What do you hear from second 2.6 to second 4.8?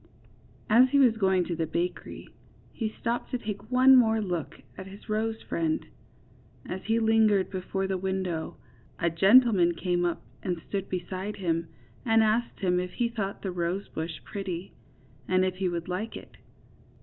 he stopped to take one more look